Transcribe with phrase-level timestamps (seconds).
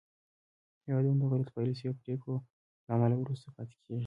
[0.85, 2.35] هېوادونه د غلطو پالیسیو او پرېکړو
[2.85, 3.99] له امله وروسته پاتې کېږي